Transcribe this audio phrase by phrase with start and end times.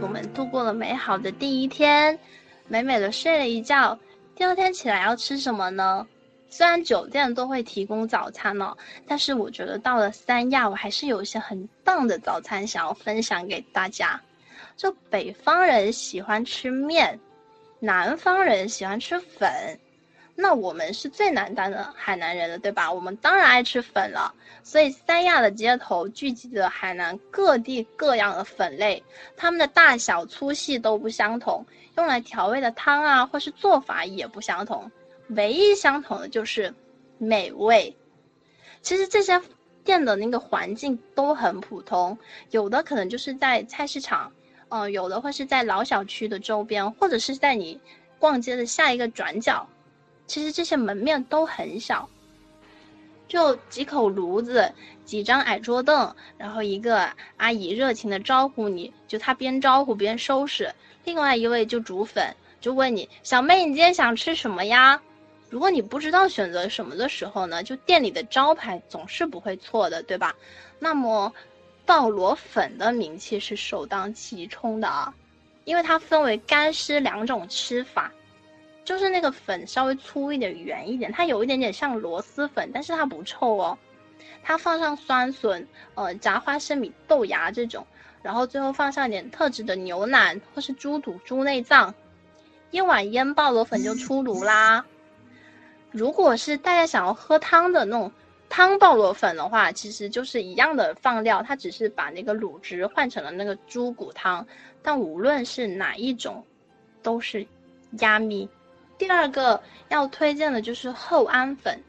[0.00, 2.18] 我们度过了美好的第一天，
[2.68, 3.98] 美美的睡了一觉。
[4.34, 6.06] 第二天起来要吃什么呢？
[6.48, 14.20] 虽然酒店都会提供早餐哦，但是我觉得到了三亚，我还是有一些很棒的早餐想要分享给大家。
[14.76, 17.18] 就北方人喜欢吃面，
[17.78, 19.78] 南方人喜欢吃粉。
[20.34, 22.90] 那我们是最南端的海南人了，对吧？
[22.90, 24.34] 我们当然爱吃粉了。
[24.62, 29.02] 所以三亚的街头聚集着海南各地各样的粉类，
[29.36, 31.64] 它们的大小粗细都不相同，
[31.96, 34.90] 用来调味的汤啊，或是做法也不相同。
[35.30, 36.72] 唯一相同的就是
[37.18, 37.94] 美味。
[38.82, 39.40] 其实这些
[39.84, 42.16] 店的那个环境都很普通，
[42.50, 44.32] 有的可能就是在菜市场，
[44.68, 47.78] 呃，有的会是在老小区的周边，或者是在你
[48.18, 49.68] 逛街的下一个转角。
[50.30, 52.08] 其实这些门面都很小，
[53.26, 54.72] 就几口炉子、
[55.04, 60.72] 几张矮桌凳，然后一个阿姨热情的招呼你，就她边招呼边收拾。
[61.02, 65.02] 另外一位就煮粉，就问你：“小妹，你今天想吃什么呀？”
[65.50, 70.32] 如果你不知道选择什么的时候呢，就店里的招牌总是不会错的，对吧？
[70.78, 71.34] 那么，
[71.84, 75.12] 鲍螺粉的名气是首当其冲的啊，
[75.64, 78.12] 因为它分为干湿两种吃法。
[78.84, 83.78] 就是那个粉稍微粗一点、圆一点，它有一点点像螺蛳粉，但是它不臭哦。
[84.42, 87.86] 它放上酸笋、呃炸花生米、豆芽这种，
[88.22, 91.94] 然后最后放上点特制的牛腩或是猪肚、猪内脏，
[92.70, 94.84] 一碗腌鲍螺粉就出炉啦。
[95.90, 98.10] 如果是大家想要喝汤的那种
[98.48, 104.44] 汤鲍螺粉的话，其实就是一样的放料，它只是把那个卤汁换成了那个猪骨汤。
[104.82, 106.42] 但无论是哪一种，
[107.02, 107.46] 都是
[107.98, 108.48] 压米。
[109.00, 111.82] 第二个要推荐的就是厚安粉，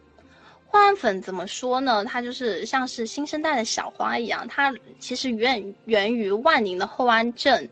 [0.70, 2.06] 厚安粉怎么说呢？
[2.06, 7.64] 它就是像是新生代的小花一样，它其实源源于万宁的厚安镇，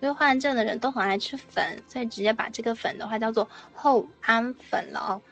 [0.00, 5.22] 因为厚安镇的人都很爱吃粉，所以直接把这个粉的话叫做厚安粉了哦。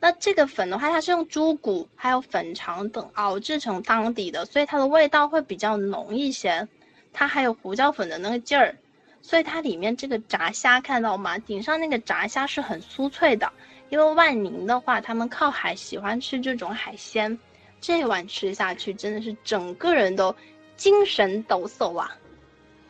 [0.00, 6.68] 那这个粉的话，它是用猪骨还有粉肠等熬制成汤底的，所以它的味道会比较浓一些，
[7.14, 8.76] 它还有胡椒粉的那个劲儿。
[9.20, 11.38] 所以它里面这个炸虾看到吗？
[11.38, 13.52] 顶上那个炸虾是很酥脆的，
[13.88, 17.38] 因为万宁的话，他们靠海，喜欢吃这种海鲜。
[17.80, 20.34] 这碗吃下去真的是整个人都
[20.76, 22.16] 精神抖擞啊！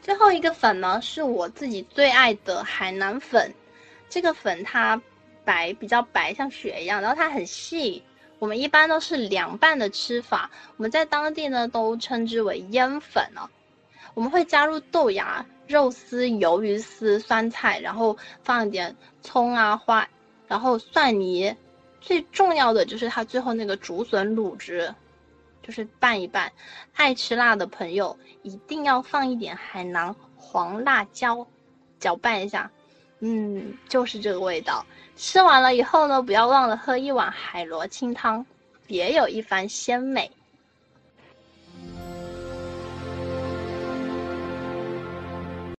[0.00, 3.52] 最后一个粉呢，是我自己最爱的海南粉。
[4.08, 5.00] 这个粉它
[5.44, 8.02] 白，比较白，像雪一样，然后它很细。
[8.38, 13.50] 我们一般都是凉拌的吃法，我们在当地呢都称之为腌粉了。
[14.18, 15.46] 我们会加入豆芽。
[15.68, 20.08] 肉丝、鱿鱼丝、酸菜，然后放一点葱啊花，
[20.46, 21.54] 然后蒜泥，
[22.00, 24.92] 最重要的就是它最后那个竹笋卤汁，
[25.62, 26.50] 就是拌一拌。
[26.94, 31.46] 爱吃辣的朋友一定要放一点海南黄辣椒，
[32.00, 32.70] 搅拌一下，
[33.20, 34.84] 嗯，就是这个味道。
[35.16, 38.44] 吃完了以后呢，不要忘了喝一碗海螺清汤，
[38.86, 40.30] 别有一番鲜美。